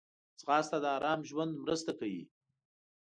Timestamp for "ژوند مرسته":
1.29-1.91